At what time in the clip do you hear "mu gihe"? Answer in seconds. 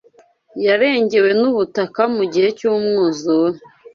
2.15-2.47